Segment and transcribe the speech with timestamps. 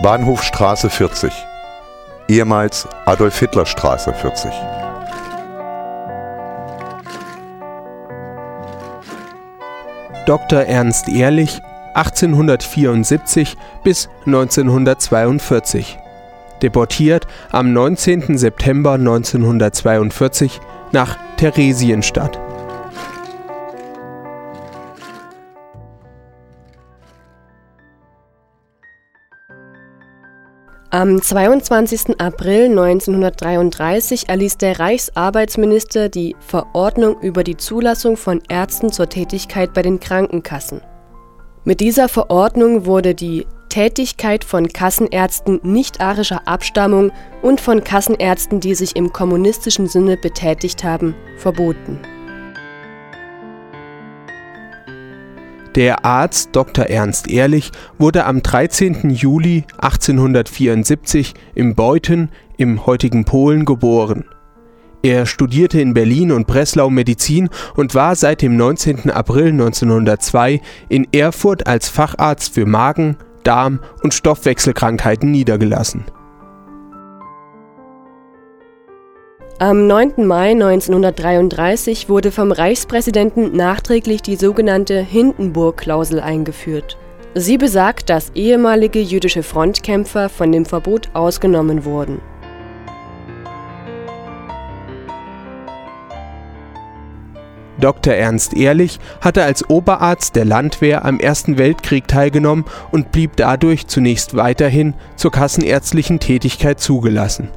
[0.00, 1.32] Bahnhofstraße 40,
[2.28, 4.50] ehemals Adolf-Hitler-Straße 40.
[10.26, 10.60] Dr.
[10.62, 11.60] Ernst Ehrlich
[11.94, 15.98] 1874 bis 1942.
[16.62, 18.38] Deportiert am 19.
[18.38, 20.60] September 1942
[20.92, 22.38] nach Theresienstadt.
[30.94, 32.20] Am 22.
[32.20, 39.80] April 1933 erließ der Reichsarbeitsminister die Verordnung über die Zulassung von Ärzten zur Tätigkeit bei
[39.80, 40.82] den Krankenkassen.
[41.64, 48.94] Mit dieser Verordnung wurde die Tätigkeit von Kassenärzten nicht-arischer Abstammung und von Kassenärzten, die sich
[48.94, 52.00] im kommunistischen Sinne betätigt haben, verboten
[55.74, 56.86] Der Arzt Dr.
[56.86, 59.08] Ernst Ehrlich wurde am 13.
[59.08, 64.26] Juli 1874 im Beuthen im heutigen Polen geboren.
[65.02, 69.10] Er studierte in Berlin und Breslau Medizin und war seit dem 19.
[69.10, 76.04] April 1902 in Erfurt als Facharzt für Magen, Darm und Stoffwechselkrankheiten niedergelassen
[79.58, 80.26] Am 9.
[80.26, 86.96] Mai 1933 wurde vom Reichspräsidenten nachträglich die sogenannte Hindenburg-Klausel eingeführt.
[87.34, 92.20] Sie besagt, dass ehemalige jüdische Frontkämpfer von dem Verbot ausgenommen wurden.
[97.78, 98.14] Dr.
[98.14, 104.36] Ernst Ehrlich hatte als Oberarzt der Landwehr am Ersten Weltkrieg teilgenommen und blieb dadurch zunächst
[104.36, 107.48] weiterhin zur kassenärztlichen Tätigkeit zugelassen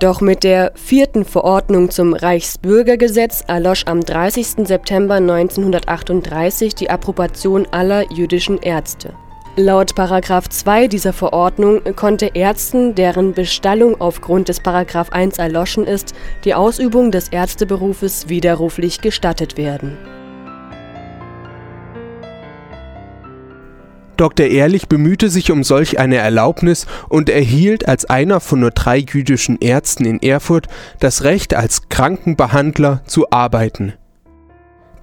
[0.00, 4.68] Doch mit der vierten Verordnung zum Reichsbürgergesetz erlosch am 30.
[4.68, 9.12] September 1938 die Approbation aller jüdischen Ärzte.
[9.56, 9.92] Laut§
[10.50, 14.62] 2 dieser Verordnung konnte Ärzten, deren Bestallung aufgrund des§
[15.10, 19.98] 1 erloschen ist, die Ausübung des Ärzteberufes widerruflich gestattet werden
[24.18, 24.46] Dr.
[24.46, 29.58] Ehrlich bemühte sich um solch eine Erlaubnis und erhielt als einer von nur drei jüdischen
[29.60, 30.66] Ärzten in Erfurt
[30.98, 33.92] das Recht, als Krankenbehandler zu arbeiten.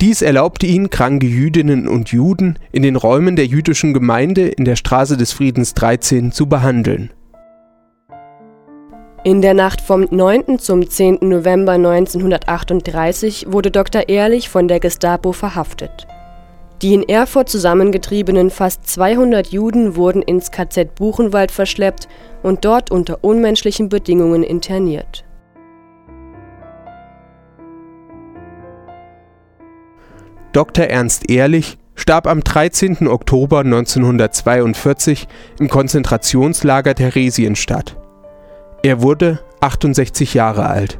[0.01, 4.75] Dies erlaubte ihn, kranke Jüdinnen und Juden in den Räumen der jüdischen Gemeinde in der
[4.75, 7.11] Straße des Friedens 13 zu behandeln.
[9.23, 10.59] In der Nacht vom 9.
[10.59, 11.19] zum 10.
[11.21, 14.09] November 1938 wurde Dr.
[14.09, 16.05] Ehrlich von der Gestapo verhaftet
[16.81, 22.07] die in Erfurt zusammengetriebenen fast 200 Juden wurden ins KZ Buchenwald verschleppt
[22.43, 25.23] und dort unter unmenschlichen Bedingungen interniert.
[30.51, 30.85] Dr.
[30.85, 33.07] Ernst Ehrlich starb am 13.
[33.07, 35.27] Oktober 1942
[35.59, 37.97] im Konzentrationslager Theresienstadt.
[38.83, 40.99] Er wurde 68 Jahre alt